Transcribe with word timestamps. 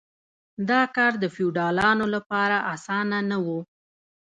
دا 0.69 0.81
کار 0.95 1.13
د 1.19 1.25
فیوډالانو 1.35 2.05
لپاره 2.15 2.57
اسانه 2.73 3.19
نه 3.29 3.37
و. 3.45 3.47